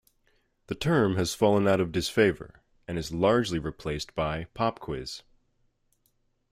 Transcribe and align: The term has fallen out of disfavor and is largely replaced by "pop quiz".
The 0.65 0.73
term 0.73 1.15
has 1.17 1.35
fallen 1.35 1.67
out 1.67 1.79
of 1.79 1.91
disfavor 1.91 2.63
and 2.87 2.97
is 2.97 3.13
largely 3.13 3.59
replaced 3.59 4.15
by 4.15 4.45
"pop 4.55 4.79
quiz". 4.79 5.21